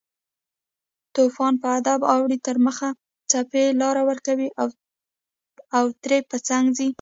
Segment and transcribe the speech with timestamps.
[1.13, 2.89] توپان په ادب اړوي تر مخه،
[3.31, 4.49] څپې لار ورکوي
[5.77, 6.87] او ترې په څنګ ځي